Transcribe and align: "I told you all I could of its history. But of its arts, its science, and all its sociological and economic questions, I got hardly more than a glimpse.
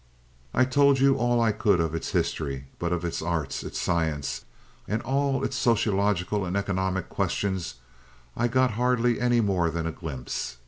"I 0.51 0.65
told 0.65 0.99
you 0.99 1.15
all 1.15 1.39
I 1.39 1.51
could 1.51 1.79
of 1.79 1.93
its 1.93 2.09
history. 2.09 2.65
But 2.79 2.91
of 2.91 3.05
its 3.05 3.21
arts, 3.21 3.61
its 3.63 3.79
science, 3.79 4.45
and 4.87 4.99
all 5.03 5.43
its 5.43 5.55
sociological 5.55 6.43
and 6.43 6.57
economic 6.57 7.07
questions, 7.07 7.75
I 8.35 8.47
got 8.47 8.71
hardly 8.71 9.41
more 9.41 9.69
than 9.69 9.85
a 9.85 9.91
glimpse. 9.91 10.57